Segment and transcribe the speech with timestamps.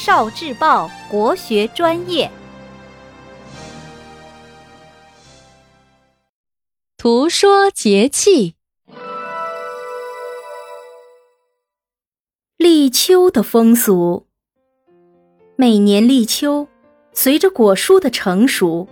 [0.00, 2.30] 少智报国学专业，
[6.96, 8.54] 图说节气。
[12.56, 14.24] 立秋的风俗，
[15.56, 16.68] 每年立秋，
[17.12, 18.86] 随着果蔬的成熟，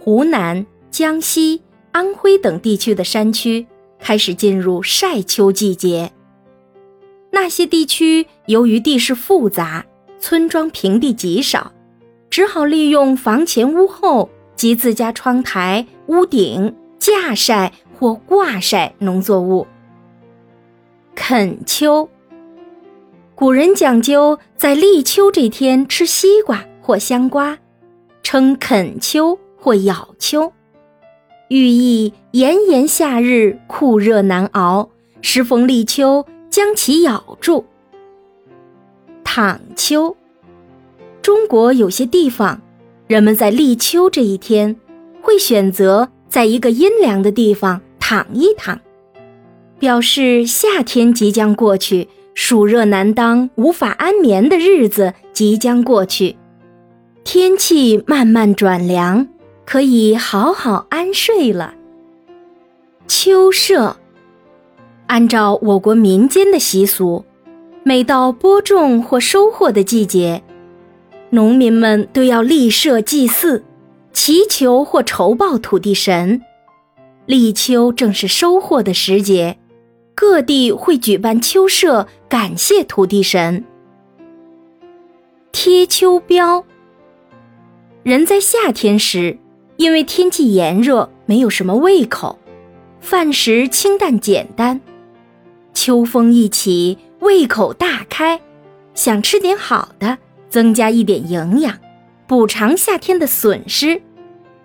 [0.00, 1.62] 湖南、江西、
[1.92, 3.66] 安徽等地区的山区
[3.98, 6.10] 开始进入晒秋季节。
[7.30, 9.84] 那些地区由于地势复杂，
[10.20, 11.72] 村庄平地极少，
[12.28, 19.66] 只好利用房前屋后及自家窗台、屋顶架晒或挂晒农作物。
[21.14, 22.08] 啃秋，
[23.34, 27.58] 古人讲究在立秋这天吃西瓜或香瓜，
[28.22, 30.52] 称啃秋或咬秋，
[31.48, 34.90] 寓意炎炎夏日酷热难熬，
[35.22, 37.64] 时逢立秋将其咬住。
[39.40, 40.16] 躺秋，
[41.22, 42.60] 中国有些地方，
[43.06, 44.74] 人们在立秋这一天，
[45.22, 48.80] 会选择在一个阴凉的地方躺一躺，
[49.78, 56.36] 表示夏天即将过去，暑热难当、无法安眠的日子即将过去，
[57.22, 59.28] 天气慢慢转凉，
[59.64, 61.74] 可以好好安睡了。
[63.06, 63.98] 秋社，
[65.06, 67.24] 按照我国民间的习俗。
[67.88, 70.42] 每到播种或收获的季节，
[71.30, 73.64] 农民们都要立社祭祀，
[74.12, 76.42] 祈求或酬报土地神。
[77.24, 79.56] 立秋正是收获的时节，
[80.14, 83.64] 各地会举办秋社，感谢土地神。
[85.50, 86.62] 贴秋膘。
[88.02, 89.38] 人在夏天时，
[89.78, 92.38] 因为天气炎热，没有什么胃口，
[93.00, 94.78] 饭食清淡简单。
[95.72, 96.98] 秋风一起。
[97.20, 98.40] 胃口大开，
[98.94, 100.16] 想吃点好的，
[100.48, 101.76] 增加一点营养，
[102.26, 104.00] 补偿夏天的损失，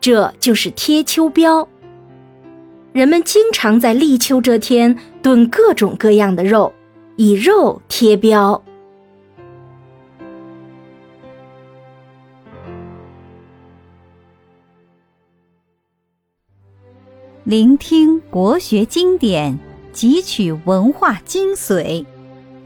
[0.00, 1.66] 这就是贴秋膘。
[2.92, 6.72] 人们经常在立秋这天炖各种各样的肉，
[7.16, 8.60] 以肉贴膘。
[17.44, 19.58] 聆听国学经典，
[19.94, 22.04] 汲取文化精髓。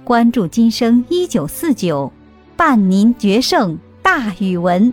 [0.04, 2.12] 关注今生一九四九，
[2.56, 4.92] 伴您决胜大语文。